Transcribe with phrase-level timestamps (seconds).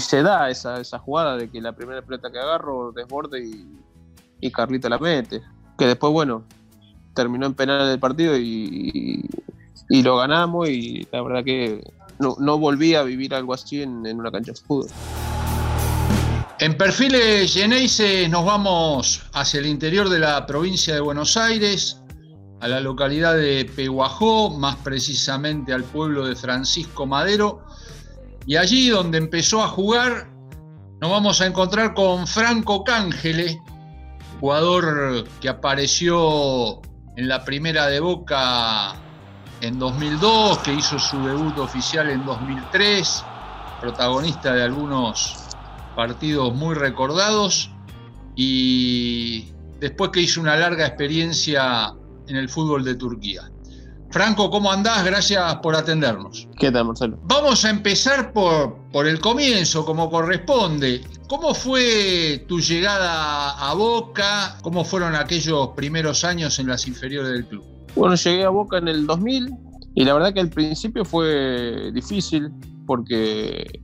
[0.00, 3.66] se da esa, esa, jugada de que la primera pelota que agarro desborde y,
[4.40, 5.42] y Carlita la mete.
[5.78, 6.44] Que después, bueno,
[7.14, 9.28] terminó en penal el partido y,
[9.88, 11.82] y, lo ganamos y la verdad que
[12.18, 14.90] no, no volví a vivir algo así en, en una cancha de fútbol.
[16.58, 22.00] En Perfiles Geneise nos vamos hacia el interior de la provincia de Buenos Aires,
[22.60, 27.64] a la localidad de Peguajó, más precisamente al pueblo de Francisco Madero,
[28.46, 30.32] y allí donde empezó a jugar
[31.02, 33.60] nos vamos a encontrar con Franco Cángele,
[34.38, 36.80] jugador que apareció
[37.16, 38.94] en la primera de Boca
[39.62, 43.24] en 2002, que hizo su debut oficial en 2003,
[43.80, 45.34] protagonista de algunos
[45.96, 47.72] partidos muy recordados
[48.36, 51.92] y después que hizo una larga experiencia
[52.28, 53.51] en el fútbol de Turquía.
[54.12, 55.06] Franco, ¿cómo andás?
[55.06, 56.46] Gracias por atendernos.
[56.58, 57.18] ¿Qué tal, Marcelo?
[57.22, 61.00] Vamos a empezar por, por el comienzo, como corresponde.
[61.28, 64.58] ¿Cómo fue tu llegada a Boca?
[64.60, 67.64] ¿Cómo fueron aquellos primeros años en las inferiores del club?
[67.96, 69.50] Bueno, llegué a Boca en el 2000
[69.94, 72.50] y la verdad que al principio fue difícil
[72.86, 73.80] porque,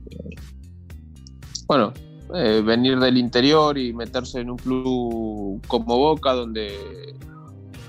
[1.65, 1.91] bueno,
[2.35, 7.17] eh, venir del interior y meterse en un club como Boca, donde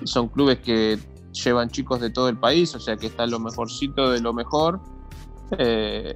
[0.04, 0.98] son clubes que
[1.32, 4.80] llevan chicos de todo el país, o sea que está lo mejorcito de lo mejor
[5.58, 6.14] eh,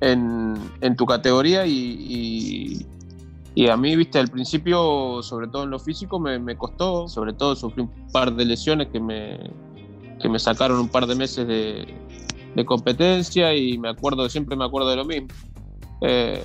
[0.00, 2.86] en, tu categoría y,
[3.70, 7.82] a mí, viste, al principio, sobre todo en lo físico, me, costó, sobre todo sufrí
[7.82, 9.38] un par de lesiones que me,
[10.20, 11.94] que me sacaron un par de meses de,
[12.66, 15.28] competencia y me acuerdo, siempre me acuerdo de lo mismo.
[16.02, 16.44] Eh,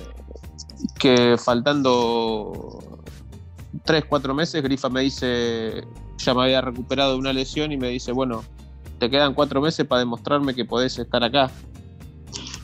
[0.98, 2.78] que faltando
[3.84, 5.84] tres, cuatro meses, Grifa me dice,
[6.24, 8.42] ya me había recuperado de una lesión y me dice, bueno,
[8.98, 11.50] te quedan cuatro meses para demostrarme que podés estar acá.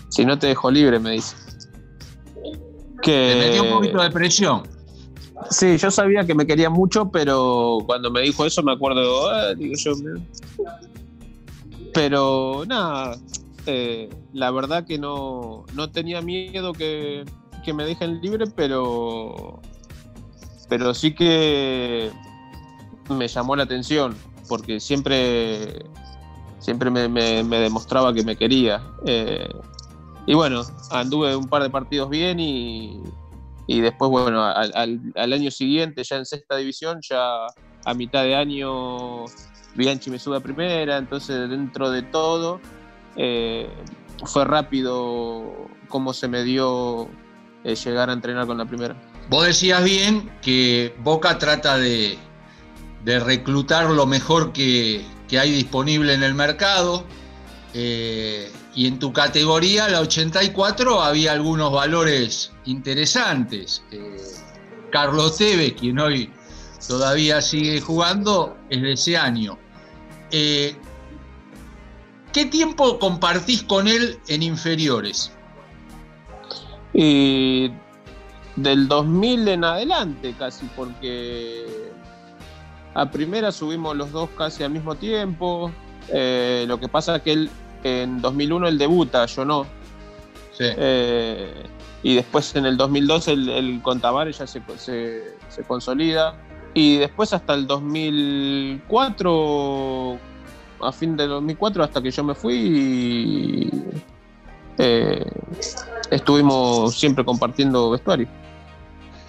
[0.09, 1.37] Si no te dejo libre, me dice.
[3.03, 3.33] Que...
[3.33, 4.63] Te metió un poquito de presión.
[5.51, 9.55] Sí, yo sabía que me quería mucho, pero cuando me dijo eso me acuerdo, ah",
[9.55, 9.93] digo yo,
[11.93, 13.17] pero nada,
[13.67, 17.25] eh, la verdad que no, no tenía miedo que,
[17.65, 19.61] que me dejen libre, pero
[20.69, 22.11] pero sí que
[23.09, 24.17] me llamó la atención
[24.49, 25.85] porque siempre,
[26.59, 28.83] siempre me, demostraba que me quería.
[29.05, 29.49] Eh,
[30.27, 33.01] y bueno, anduve un par de partidos bien y,
[33.69, 37.47] después, bueno, al, año siguiente, ya en sexta división, ya
[37.85, 39.25] a mitad de año,
[39.75, 42.61] Bianchi me sube a primera, entonces dentro de todo,
[43.17, 43.69] eh,
[44.25, 47.09] fue rápido cómo se me dio
[47.63, 48.97] eh, llegar a entrenar con la primera.
[49.29, 52.19] Vos decías bien que Boca trata de,
[53.07, 57.05] reclutar lo mejor que, hay disponible en el mercado.
[57.73, 63.83] Eh, y en tu categoría, la 84, había algunos valores interesantes.
[63.91, 64.17] Eh,
[64.91, 66.31] Carlos Tevez, quien hoy
[66.87, 69.59] todavía sigue jugando, es de ese año.
[70.31, 70.77] Eh,
[72.33, 75.33] ¿Qué tiempo compartís con él en inferiores?
[76.93, 77.71] Y
[78.57, 81.87] del 2000 en adelante casi, porque
[82.97, 85.71] a primera subimos los dos casi al mismo tiempo.
[86.09, 87.51] Eh, lo que pasa es que él
[87.85, 89.67] en 2001 él debuta, yo no.
[90.59, 91.53] Eh,
[92.03, 93.83] y después en el 2002 el, el
[94.33, 95.23] ya se, se,
[95.69, 96.39] consolida.
[96.73, 100.19] Y después hasta el 2004,
[100.81, 103.71] a fin del 2004, hasta que yo me fui,
[104.79, 105.31] eh,
[106.11, 108.27] estuvimos siempre compartiendo vestuario.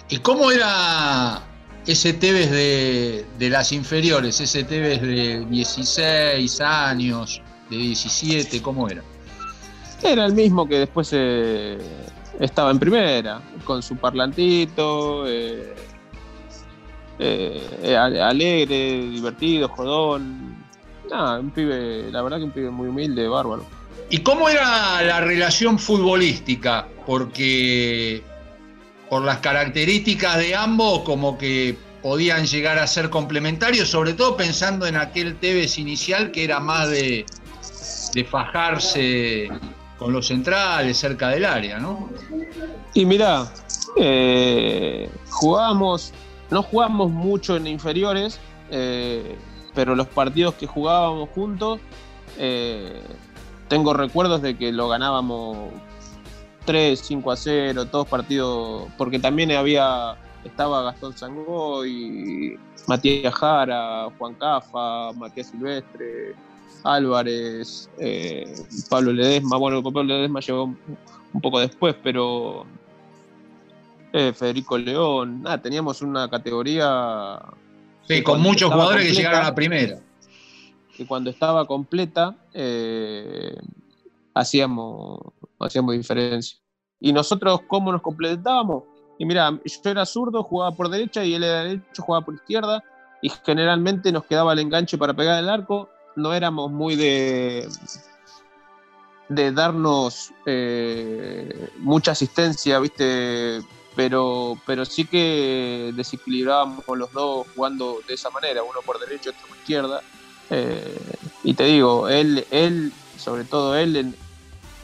[0.08, 1.42] ¿Y cómo era
[1.88, 7.40] ese Tevez de, las inferiores, ese Tevez de 16 años,
[7.70, 9.02] de 17, cómo era?
[10.02, 11.78] Era el mismo que después eh,
[12.38, 15.74] estaba en primera, con su parlantito, eh,
[17.18, 20.56] eh, alegre, divertido, jodón.
[21.10, 23.64] Nada, un pibe, la verdad que un pibe muy humilde, bárbaro.
[24.10, 26.86] ¿Y cómo era la relación futbolística?
[27.06, 28.22] Porque
[29.08, 34.86] por las características de ambos, como que podían llegar a ser complementarios, sobre todo pensando
[34.86, 37.26] en aquel Tevez inicial que era más de,
[38.30, 39.48] fajarse
[39.96, 42.08] con los centrales cerca del área, ¿no?
[42.94, 43.46] Y mirá,
[43.96, 46.12] eh, jugamos,
[46.50, 48.40] no jugamos mucho en inferiores,
[48.70, 49.36] eh,
[49.74, 51.80] pero los partidos que jugábamos juntos,
[52.38, 53.02] eh,
[53.68, 55.70] tengo recuerdos de que lo ganábamos
[56.68, 64.34] 3, 5 a 0, todos partidos, porque también había, estaba Gastón Sangoy, Matías Jara, Juan
[64.34, 66.34] Cafa, Matías Silvestre,
[66.84, 68.54] Álvarez, eh,
[68.90, 72.66] Pablo Ledesma, bueno, Pablo Ledesma llegó un poco después, pero
[74.12, 77.40] eh, Federico León, ah, teníamos una categoría...
[78.06, 80.00] Sí, con muchos jugadores que llegaron a primera.
[80.94, 83.56] Que cuando estaba completa eh,
[84.34, 85.20] hacíamos,
[85.58, 86.58] hacíamos diferencia.
[87.00, 88.84] Y nosotros, ¿cómo nos completábamos?
[89.18, 92.82] Y mira, yo era zurdo, jugaba por derecha y él era derecho, jugaba por izquierda.
[93.20, 95.88] Y generalmente nos quedaba el enganche para pegar el arco.
[96.14, 97.68] No éramos muy de,
[99.28, 103.60] de darnos eh, mucha asistencia, ¿viste?
[103.96, 109.48] Pero, pero sí que desequilibrábamos los dos jugando de esa manera, uno por derecho, otro
[109.48, 110.02] por izquierda.
[110.50, 114.14] Eh, y te digo, él, él, sobre todo él, en,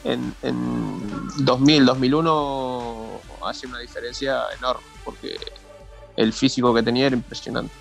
[0.05, 5.37] en, en 2000, 2001 hace una diferencia enorme, porque
[6.15, 7.73] el físico que tenía era impresionante.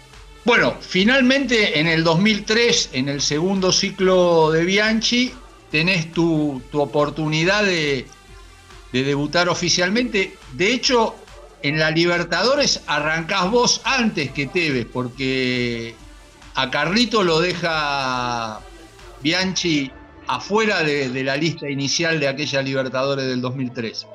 [0.45, 5.33] Bueno, finalmente en el 2003, en el segundo ciclo de Bianchi,
[5.71, 8.07] tenés tu, oportunidad de,
[8.93, 10.37] debutar oficialmente.
[10.53, 11.17] De hecho,
[11.63, 15.97] en la Libertadores arrancás vos antes que Tevez, porque
[16.55, 18.61] a Carlito lo deja
[19.23, 19.91] Bianchi
[20.27, 24.07] afuera de, la lista inicial de aquella Libertadores del 2003.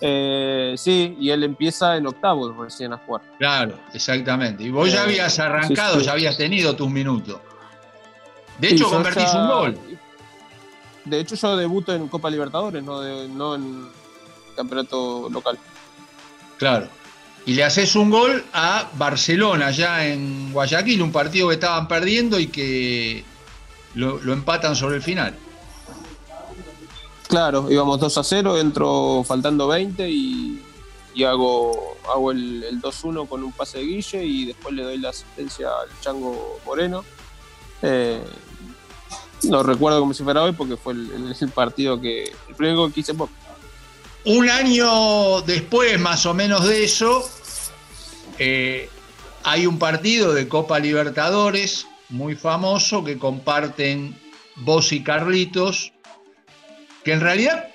[0.00, 3.22] Eh, sí, y él empieza en octavos recién a jugar.
[3.38, 4.62] Claro, exactamente.
[4.62, 7.40] Y vos ya eh, habías arrancado, ya habías tenido tus minutos.
[8.58, 9.78] De hecho, convertís un gol.
[11.04, 13.88] De hecho, yo debuto en Copa Libertadores, no, en
[14.54, 15.58] campeonato local.
[16.58, 16.88] Claro.
[17.46, 22.38] Y le haces un gol a Barcelona, ya en Guayaquil, un partido que estaban perdiendo
[22.38, 23.24] y que
[23.94, 25.34] lo, empatan sobre el final.
[27.28, 30.64] Claro, íbamos 2 a 0, entro faltando 20 y,
[31.26, 35.68] hago, hago el, 2-1 con un pase de Guille y después le doy la asistencia
[35.68, 37.04] al Chango Moreno.
[37.82, 38.22] Eh,
[39.42, 42.32] lo recuerdo como si fuera hoy porque fue el, partido que.
[42.48, 43.14] el primer que hice
[44.24, 47.28] Un año después, más o menos de eso,
[48.38, 48.88] eh,
[49.44, 54.18] hay un partido de Copa Libertadores muy famoso que comparten
[54.56, 55.92] vos y Carlitos,
[57.08, 57.68] que en realidad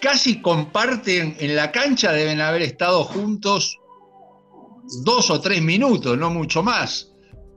[0.00, 3.80] casi comparten en la cancha, deben haber estado juntos
[5.02, 7.12] dos o tres minutos, no mucho más,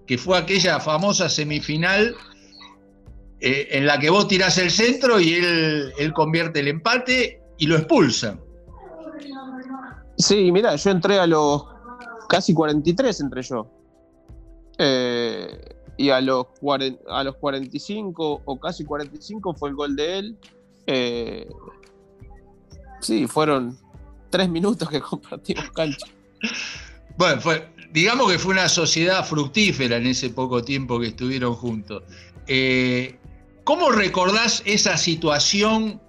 [0.07, 2.15] que fue aquella famosa semifinal
[3.39, 7.68] eh, en la que vos tirás el centro y él, él convierte el empate y
[7.68, 8.39] lo expulsa.
[10.18, 11.65] Sí, mira, yo entré a los
[12.30, 13.69] casi 43 entre yo.
[14.80, 16.46] Eh, y a los,
[17.10, 20.38] a los 45 o casi 45 fue el gol de él.
[20.86, 21.48] Eh,
[23.02, 23.78] sí, fueron
[24.30, 26.08] tres minutos que compartimos cancha.
[27.18, 32.04] Bueno, fue, digamos que fue una sociedad fructífera en ese poco tiempo que estuvieron juntos.
[32.46, 33.18] Eh,
[33.64, 36.00] ¿Cómo recordás esa situación?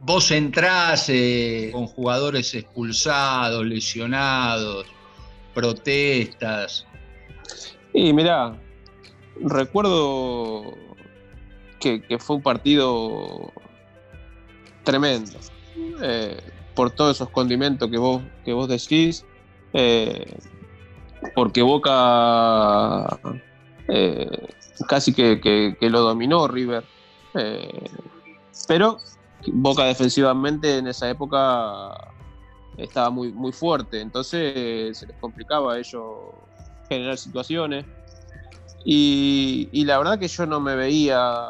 [0.00, 4.86] Vos entrás eh, con jugadores expulsados, lesionados,
[5.54, 6.86] protestas.
[7.94, 8.56] Y mirá,
[9.40, 10.76] recuerdo
[11.80, 13.52] que, fue un partido
[14.84, 15.38] tremendo.
[16.02, 16.40] Eh,
[16.74, 19.26] por todos esos condimentos que vos, que vos decís,
[19.74, 20.38] eh,
[21.34, 23.18] porque Boca
[24.88, 26.84] casi que, lo dominó River.
[27.34, 27.90] Eh,
[28.68, 28.98] pero
[29.48, 32.12] Boca defensivamente en esa época
[32.76, 36.04] estaba muy, muy fuerte, entonces se les complicaba a ellos
[36.88, 37.84] generar situaciones.
[38.84, 41.48] Y, la verdad que yo no me veía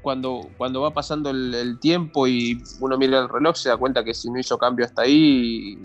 [0.00, 4.14] cuando, cuando va pasando el, tiempo y uno mira el reloj, se da cuenta que
[4.14, 5.78] si no hizo cambio hasta ahí,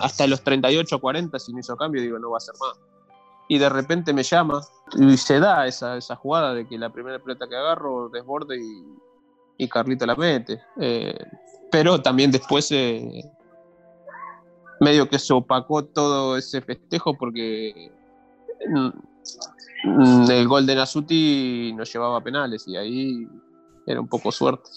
[0.00, 2.76] hasta los 38 o 40, si no hizo cambio, digo, no va a ser más
[3.48, 4.60] y de repente me llama
[4.96, 8.84] y se da esa, esa jugada de que la primera pelota que agarro desborde y,
[9.58, 10.60] y Carlito la mete.
[10.80, 11.16] Eh,
[11.70, 13.22] pero también después eh,
[14.80, 17.92] medio que se opacó todo ese festejo porque
[18.68, 18.88] mm,
[20.28, 23.28] el gol de Nasuti nos llevaba a penales y ahí
[23.86, 24.68] era un poco suerte.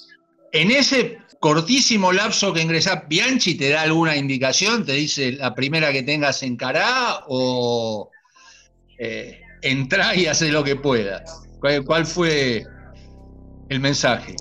[0.51, 4.85] En ese cortísimo lapso que ingresa Bianchi, ¿te da alguna indicación?
[4.85, 8.09] ¿Te dice la primera que tengas en cara o,
[8.99, 11.23] eh, entra y hace lo que pueda.
[11.85, 12.65] ¿Cuál, fue
[13.69, 14.35] el mensaje?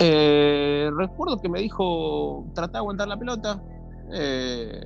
[0.00, 3.62] Eh, recuerdo que me dijo, trata de aguantar la pelota.
[4.12, 4.80] Eh,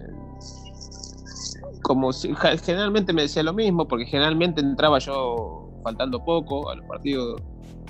[1.82, 6.86] como si, generalmente me decía lo mismo, porque generalmente entraba yo faltando poco a los
[6.86, 7.40] partidos,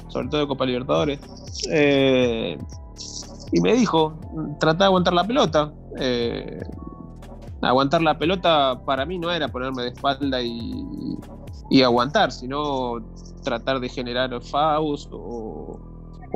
[0.08, 1.20] sobre todo de Copa Libertadores.
[1.70, 2.58] Eh,
[3.52, 4.18] y me dijo,
[4.58, 5.72] trata de aguantar la pelota
[7.62, 11.18] aguantar la pelota para mí no era ponerme de espalda y,
[11.82, 13.04] aguantar, sino
[13.42, 15.78] tratar de generar faust o,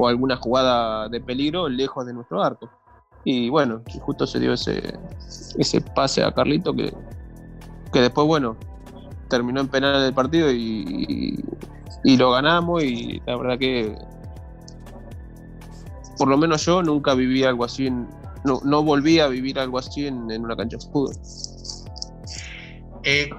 [0.06, 2.70] alguna jugada de peligro lejos de nuestro arco.
[3.22, 4.98] Y bueno, justo se dio ese,
[5.58, 6.90] ese pase a Carlito que,
[7.92, 8.56] que después, bueno,
[9.28, 11.42] terminó en penal el partido y,
[12.04, 13.96] y, lo ganamos y la verdad que
[16.18, 20.06] por lo menos yo nunca viví algo así, no, no volví a vivir algo así
[20.06, 21.16] en, una cancha de fútbol.
[23.04, 23.30] Eh,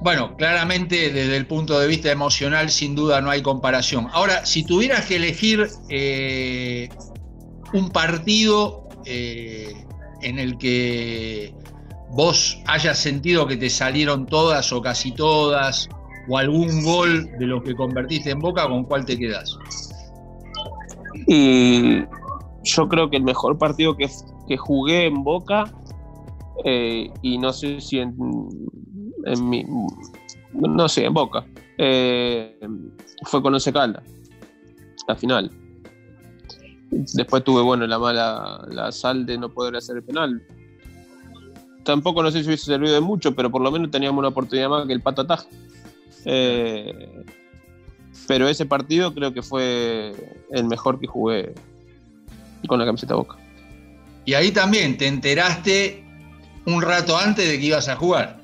[0.00, 4.08] bueno, claramente desde el punto de vista emocional sin duda no hay comparación.
[4.12, 6.88] Ahora, si tuvieras que elegir eh,
[7.74, 9.74] un partido eh,
[10.22, 11.54] en el que
[12.14, 15.88] vos hayas sentido que te salieron todas o casi todas,
[16.28, 19.58] o algún gol de los que convertiste en Boca, ¿con cuál te quedas?
[21.26, 22.02] Y
[22.62, 24.08] yo creo que el mejor partido que,
[24.56, 25.64] jugué en Boca,
[26.64, 28.14] eh, y no sé si en,
[29.48, 29.64] mi,
[30.52, 31.44] no sé, en Boca,
[31.78, 32.56] eh,
[33.24, 35.50] fue con Once la final.
[36.90, 40.40] Después tuve, bueno, la mala la sal de no poder hacer el penal,
[41.84, 44.68] tampoco no sé si hubiese servido de mucho, pero por lo menos teníamos una oportunidad
[44.68, 45.26] más que el Pato
[46.26, 47.24] eh,
[48.26, 50.14] pero ese partido creo que fue
[50.50, 51.54] el mejor que jugué
[52.66, 53.36] con la camiseta Boca.
[54.24, 56.02] Y ahí también te enteraste
[56.64, 58.40] un rato antes de que ibas a jugar.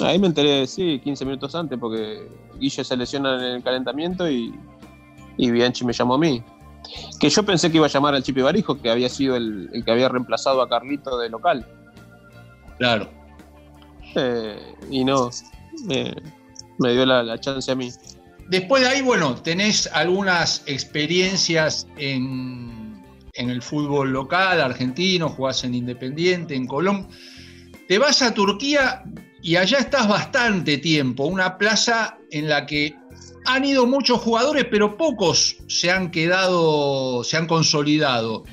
[0.00, 2.26] Ahí me enteré, sí, 15 minutos antes, porque
[2.58, 4.54] Guille se lesiona en el calentamiento y,
[5.36, 6.42] y Bianchi me llamó a mí.
[7.20, 9.84] Que yo pensé que iba a llamar al Chipi Barijo, que había sido el, el
[9.84, 11.66] que había reemplazado a Carlito de local.
[12.78, 13.10] Claro.
[14.16, 15.30] Eh, y no,
[16.78, 17.90] me dio la, chance a mí.
[18.48, 23.02] Después de ahí, bueno, tenés algunas experiencias en,
[23.34, 27.08] en el fútbol local, argentino, jugás en Independiente, en Colón.
[27.88, 29.02] Te vas a Turquía
[29.42, 32.96] y allá estás bastante tiempo, una plaza en la que
[33.46, 38.44] han ido muchos jugadores, pero pocos se han quedado, se han consolidado.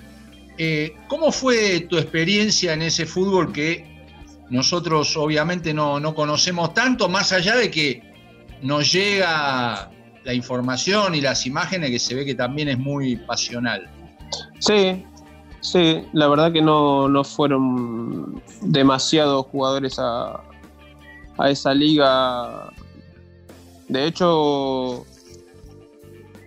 [0.57, 3.90] Eh, ¿Cómo fue tu experiencia en ese fútbol que
[4.51, 8.03] nosotros obviamente no, conocemos tanto, más allá de que
[8.61, 9.89] nos llega
[10.25, 13.89] la información y las imágenes que se ve que también es muy pasional.
[14.59, 15.05] Sí,
[15.61, 20.43] sí, la verdad que no, fueron demasiados jugadores a,
[21.47, 22.71] esa liga.
[23.87, 25.05] De hecho,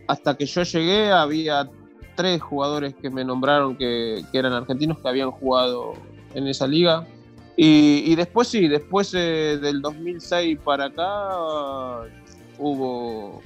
[0.09, 1.71] hasta que yo llegué había
[2.17, 5.95] tres jugadores que me nombraron que, que eran argentinos que habían jugado
[6.35, 7.07] en esa liga.
[7.57, 12.09] Y, después sí, después eh, del 2006 para acá
[12.59, 13.41] hubo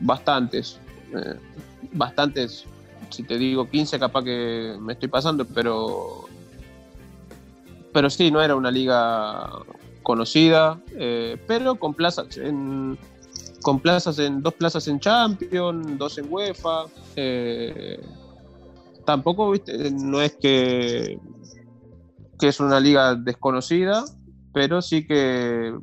[0.00, 0.80] bastantes,
[1.14, 1.38] eh,
[1.92, 2.64] bastantes,
[3.10, 6.24] si te digo 15 capaz que me estoy pasando, pero,
[7.92, 9.48] pero sí, no era una liga
[10.02, 12.98] conocida, eh, pero con plazas en,
[13.62, 16.86] con plazas en dos plazas en Champions, dos en UEFA.
[19.04, 21.20] tampoco, viste, no es que
[22.44, 24.04] que es una liga desconocida,
[24.52, 25.74] pero sí que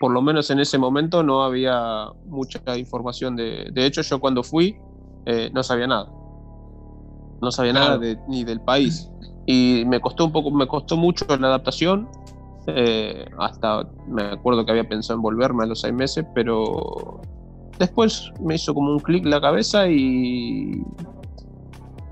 [0.00, 3.68] por lo menos en ese momento no había mucha información de...
[3.70, 4.78] De hecho, yo cuando fui
[5.26, 6.06] eh, no sabía nada.
[7.42, 9.10] No sabía nada ni del país.
[9.44, 12.08] Y me costó un poco, me costó mucho la adaptación.
[12.66, 17.20] Eh, hasta me acuerdo que había pensado en volverme a los seis meses, pero
[17.78, 20.82] después me hizo como un clic la cabeza y,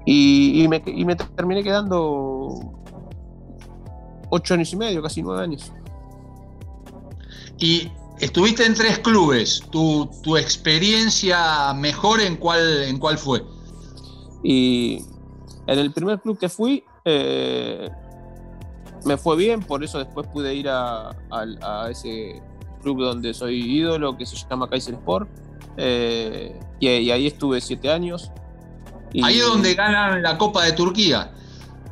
[0.04, 2.83] y, me, y me terminé quedando
[4.34, 5.72] ocho años y medio, casi nueve años.
[7.58, 9.62] Y estuviste en tres clubes.
[9.70, 13.44] ¿Tu, experiencia mejor en cuál, en cuál fue?
[14.42, 15.04] Y
[15.66, 17.88] en el primer club que fui, eh,
[19.04, 21.14] me fue bien, por eso después pude ir a,
[21.88, 22.42] ese
[22.82, 25.28] club donde soy ídolo, que se llama Kaiser Sport.
[25.76, 28.30] Eh, y, ahí estuve siete años.
[29.22, 31.32] ahí es donde ganan la Copa de Turquía.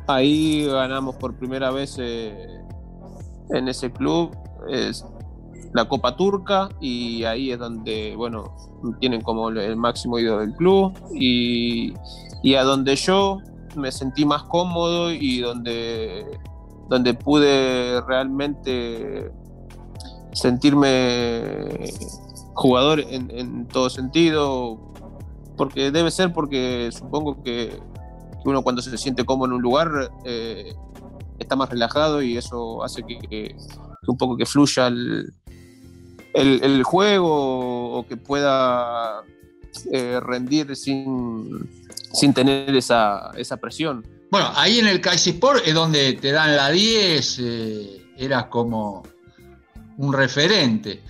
[0.07, 2.61] Ahí ganamos por primera vez eh,
[3.49, 4.35] en ese club
[4.69, 5.05] es
[5.73, 8.55] la Copa Turca y ahí es donde, bueno,
[8.99, 11.93] tienen como el máximo ídolo del club y,
[12.55, 13.39] a donde yo
[13.75, 16.25] me sentí más cómodo y donde,
[16.89, 19.31] donde pude realmente
[20.33, 21.91] sentirme
[22.53, 24.77] jugador en, en todo sentido,
[25.57, 27.79] porque debe ser porque supongo que
[28.45, 30.73] uno cuando se siente cómodo en un lugar eh,
[31.39, 33.55] está más relajado y eso hace que,
[34.07, 35.33] un poco que fluya el,
[36.33, 39.23] el, juego o que pueda
[39.91, 41.69] eh, rendir sin,
[42.13, 44.05] sin tener esa, esa, presión.
[44.31, 49.03] Bueno, ahí en el Sport es donde te dan la 10, eh, eras como
[49.97, 51.01] un referente.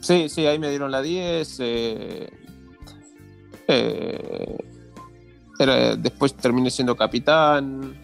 [0.00, 1.60] Sí, sí, ahí me dieron la 10.
[5.58, 7.96] Era, después terminé siendo capitán.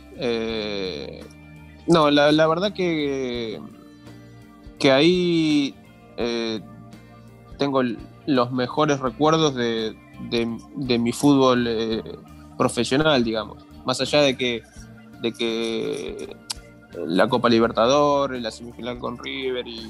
[1.87, 3.61] no, la, verdad que,
[4.79, 5.75] que ahí
[7.59, 7.83] tengo
[8.27, 9.97] los mejores recuerdos de,
[10.31, 12.03] de, mi fútbol
[12.57, 13.65] profesional, digamos.
[13.85, 14.63] Más allá de que,
[15.21, 16.37] de que
[17.07, 19.81] la Copa Libertadores, la semifinal con River y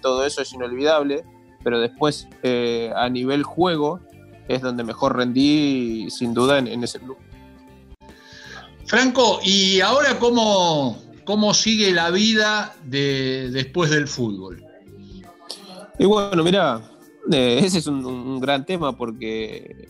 [0.00, 1.24] todo eso es inolvidable,
[1.62, 4.00] pero después eh, a nivel juego
[4.48, 7.16] es donde mejor rendí sin duda en, ese club.
[8.86, 14.62] Franco, ¿y ahora cómo, cómo sigue la vida de, después del fútbol?
[15.98, 16.82] Y bueno, mira,
[17.30, 19.88] eh, ese es un, gran tema porque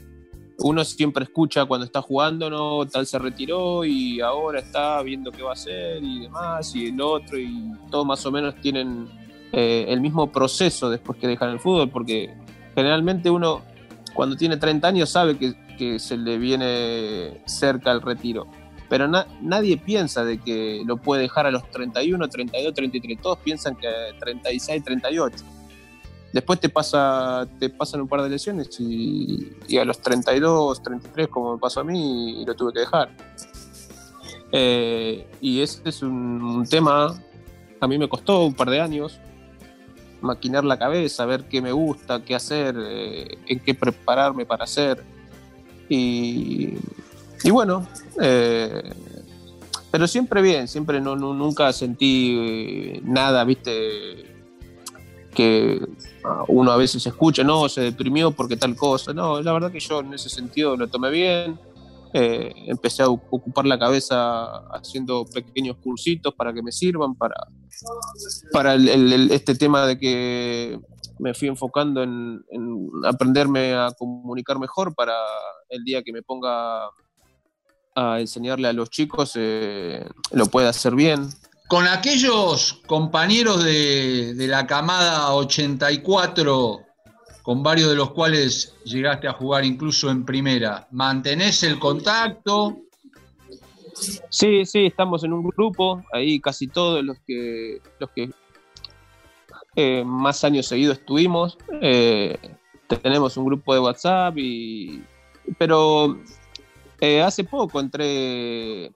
[0.59, 5.43] uno siempre escucha cuando está jugando, no, tal se retiró y ahora está viendo qué
[5.43, 9.09] va a hacer y demás, y el otro, y todos más o menos tienen
[9.53, 12.35] eh, el mismo proceso después que dejan el fútbol, porque
[12.75, 13.63] generalmente uno
[14.15, 15.55] cuando tiene 30 años sabe que,
[15.99, 18.47] se le viene cerca el retiro,
[18.89, 23.75] pero nadie piensa de que lo puede dejar a los 31, 32, 33, todos piensan
[23.75, 23.89] que
[24.21, 25.45] 36, 38
[26.33, 31.55] Después te pasa te pasan un par de lesiones y, a los 32, 33, como
[31.55, 33.11] me pasó a mí, lo tuve que dejar.
[34.51, 37.15] Eh, y ese es un, tema,
[37.81, 39.21] a mí me costó un par de años
[40.23, 45.03] maquinar la cabeza, ver qué me gusta, qué hacer, eh, en qué prepararme para hacer.
[45.89, 46.75] Y,
[47.51, 47.87] bueno,
[48.21, 48.95] eh,
[49.91, 54.33] pero siempre bien, siempre no, nunca sentí nada, viste,
[55.35, 55.81] que
[56.49, 59.13] uno a veces escucha, no, se deprimió porque tal cosa.
[59.13, 61.59] No, la verdad que yo en ese sentido lo tomé bien.
[62.15, 67.35] Eh, empecé a ocupar la cabeza haciendo pequeños cursitos para que me sirvan, para,
[68.53, 70.79] para este tema de que
[71.19, 72.43] me fui enfocando en,
[73.05, 75.15] aprenderme a comunicar mejor para
[75.69, 76.87] el día que me ponga
[77.95, 81.29] a enseñarle a los chicos eh, lo pueda hacer bien.
[81.69, 86.81] Con aquellos compañeros de, la camada 84,
[87.43, 92.79] con varios de los cuales llegaste a jugar incluso en primera, ¿mantenés el contacto?
[94.29, 98.31] Sí, sí, estamos en un grupo, ahí casi todos los que, los que
[99.77, 101.59] eh, más años seguidos estuvimos.
[101.81, 102.37] Eh,
[102.87, 105.03] tenemos un grupo de WhatsApp, y,
[105.59, 106.19] pero
[107.01, 108.93] eh, hace poco entré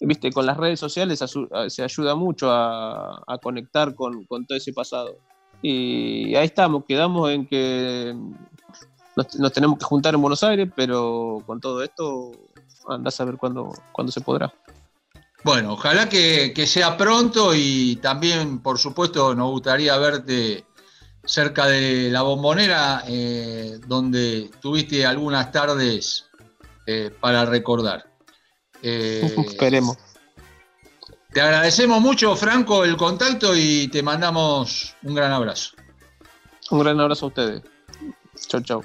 [0.00, 1.22] viste, con las redes sociales
[1.68, 5.18] se ayuda mucho a, conectar con, todo ese pasado.
[5.62, 8.14] Y ahí estamos, quedamos en que
[9.16, 12.32] nos, tenemos que juntar en Buenos Aires, pero con todo esto
[12.88, 13.72] andás a ver cuándo,
[14.08, 14.52] se podrá.
[15.44, 20.64] Bueno, ojalá que, sea pronto y también, por supuesto, nos gustaría verte
[21.24, 26.26] cerca de la bombonera, eh, donde tuviste algunas tardes
[26.86, 28.06] eh, para recordar.
[28.82, 29.96] Eh, Esperemos.
[31.32, 35.76] Te agradecemos mucho, Franco, el contacto y te mandamos un gran abrazo.
[36.70, 37.62] Un gran abrazo a ustedes.
[38.48, 38.84] Chau, chau.